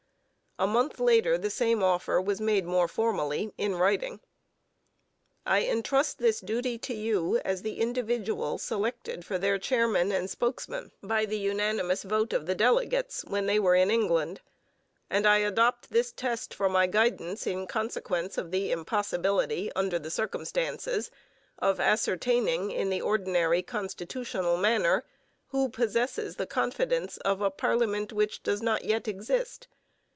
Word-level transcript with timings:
A 0.59 0.67
month 0.67 0.99
later 0.99 1.39
the 1.39 1.49
same 1.49 1.81
offer 1.81 2.21
was 2.21 2.39
made 2.39 2.65
more 2.65 2.87
formally 2.87 3.51
in 3.57 3.73
writing: 3.77 4.19
I 5.43 5.63
entrust 5.65 6.19
this 6.19 6.39
duty 6.39 6.77
to 6.79 6.93
you 6.93 7.39
as 7.39 7.63
the 7.63 7.79
individual 7.79 8.59
selected 8.59 9.25
for 9.25 9.39
their 9.39 9.57
chairman 9.57 10.11
and 10.11 10.29
spokesman 10.29 10.91
by 11.01 11.25
the 11.25 11.39
unanimous 11.39 12.03
vote 12.03 12.31
of 12.31 12.45
the 12.45 12.53
delegates 12.53 13.25
when 13.25 13.47
they 13.47 13.59
were 13.59 13.73
in 13.73 13.89
England, 13.89 14.41
and 15.09 15.25
I 15.25 15.37
adopt 15.37 15.89
this 15.89 16.11
test 16.11 16.53
for 16.53 16.69
my 16.69 16.85
guidance 16.85 17.47
in 17.47 17.65
consequence 17.65 18.37
of 18.37 18.51
the 18.51 18.71
impossibility, 18.71 19.71
under 19.75 19.97
the 19.97 20.11
circumstances, 20.11 21.09
of 21.57 21.79
ascertaining, 21.79 22.69
in 22.69 22.91
the 22.91 23.01
ordinary 23.01 23.63
constitutional 23.63 24.57
manner, 24.57 25.05
who 25.47 25.69
possesses 25.69 26.35
the 26.35 26.45
confidence 26.45 27.17
of 27.17 27.41
a 27.41 27.49
Parliament 27.49 28.13
which 28.13 28.43
does 28.43 28.61
not 28.61 28.83
yet 28.85 29.07
exist. 29.07 29.67